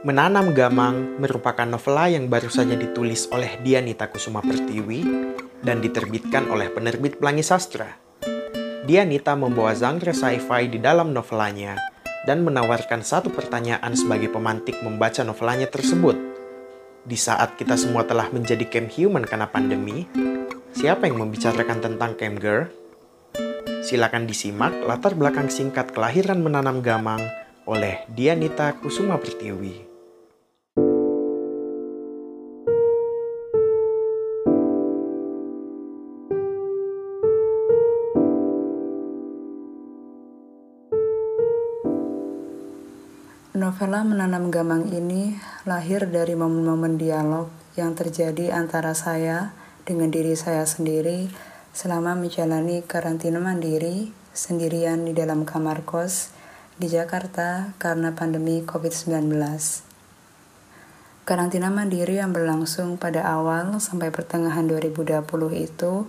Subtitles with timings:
[0.00, 5.04] Menanam Gamang merupakan novela yang baru saja ditulis oleh Dianita Kusuma Pertiwi
[5.60, 8.00] dan diterbitkan oleh penerbit Pelangi Sastra.
[8.88, 11.76] Dianita membawa genre sci-fi di dalam novelanya
[12.24, 16.16] dan menawarkan satu pertanyaan sebagai pemantik membaca novelanya tersebut.
[17.04, 20.08] Di saat kita semua telah menjadi camp human karena pandemi,
[20.72, 22.72] siapa yang membicarakan tentang camp girl?
[23.84, 27.20] Silakan disimak latar belakang singkat kelahiran menanam gamang
[27.68, 29.89] oleh Dianita Kusuma Pertiwi.
[43.60, 45.36] Novela Menanam Gamang ini
[45.68, 49.52] lahir dari momen-momen dialog yang terjadi antara saya
[49.84, 51.28] dengan diri saya sendiri
[51.76, 56.32] selama menjalani karantina mandiri sendirian di dalam kamar kos
[56.80, 59.28] di Jakarta karena pandemi COVID-19.
[61.28, 65.20] Karantina mandiri yang berlangsung pada awal sampai pertengahan 2020
[65.60, 66.08] itu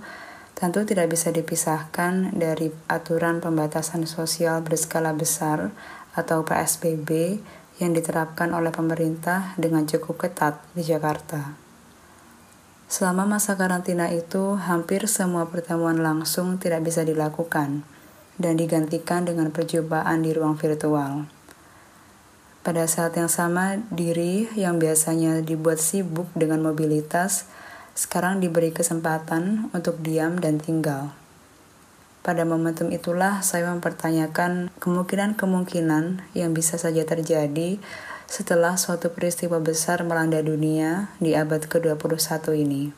[0.56, 5.75] tentu tidak bisa dipisahkan dari aturan pembatasan sosial berskala besar
[6.16, 7.40] atau PSBB
[7.81, 11.58] yang diterapkan oleh pemerintah dengan cukup ketat di Jakarta.
[12.92, 17.88] Selama masa karantina itu, hampir semua pertemuan langsung tidak bisa dilakukan
[18.36, 21.23] dan digantikan dengan perjumpaan di ruang virtual.
[22.62, 27.50] Pada saat yang sama, diri yang biasanya dibuat sibuk dengan mobilitas
[27.98, 31.16] sekarang diberi kesempatan untuk diam dan tinggal.
[32.22, 37.81] Pada momentum itulah saya mempertanyakan kemungkinan-kemungkinan yang bisa saja terjadi
[38.30, 42.94] setelah suatu peristiwa besar melanda dunia di abad ke-21 ini.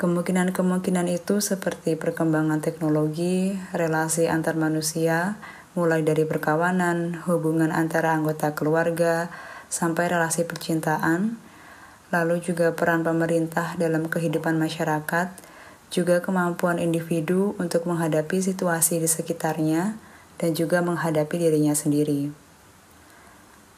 [0.00, 5.36] Kemungkinan-kemungkinan itu seperti perkembangan teknologi, relasi antar manusia,
[5.78, 9.28] mulai dari perkawanan, hubungan antara anggota keluarga,
[9.68, 11.36] sampai relasi percintaan,
[12.10, 15.51] lalu juga peran pemerintah dalam kehidupan masyarakat,
[15.92, 20.00] juga kemampuan individu untuk menghadapi situasi di sekitarnya
[20.40, 22.32] dan juga menghadapi dirinya sendiri.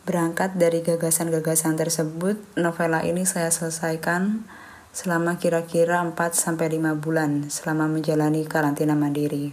[0.07, 4.47] Berangkat dari gagasan-gagasan tersebut, novela ini saya selesaikan
[4.95, 6.55] selama kira-kira 4-5
[7.03, 9.51] bulan selama menjalani karantina mandiri.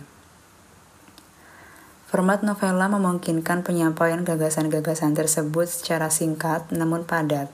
[2.12, 7.48] Format novela memungkinkan penyampaian gagasan-gagasan tersebut secara singkat namun padat,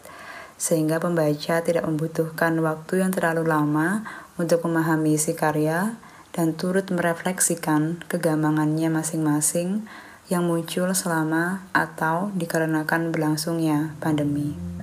[0.57, 4.01] sehingga pembaca tidak membutuhkan waktu yang terlalu lama
[4.37, 5.97] untuk memahami isi karya
[6.33, 9.89] dan turut merefleksikan kegambangannya masing-masing
[10.29, 14.76] yang muncul selama atau dikarenakan berlangsungnya pandemi.